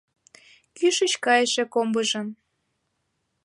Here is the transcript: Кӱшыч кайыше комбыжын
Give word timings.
Кӱшыч 0.77 1.13
кайыше 1.25 1.63
комбыжын 1.73 2.27